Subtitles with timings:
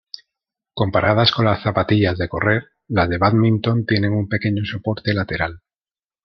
[0.73, 5.61] Comparadas con las zapatillas de correr, las de bádminton tienen un pequeño soporte lateral.